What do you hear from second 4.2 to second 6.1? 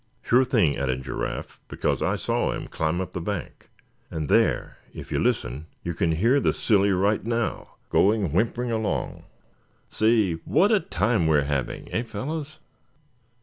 there, if you listen, you